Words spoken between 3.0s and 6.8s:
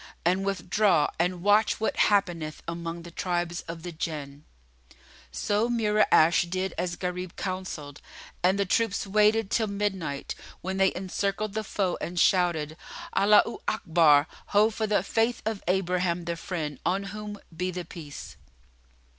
the tribes of the Jinn." So Mura'ash did